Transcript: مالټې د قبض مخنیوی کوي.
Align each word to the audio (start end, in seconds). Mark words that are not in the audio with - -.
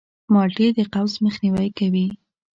مالټې 0.33 0.67
د 0.77 0.79
قبض 0.93 1.13
مخنیوی 1.25 1.69
کوي. 1.77 2.07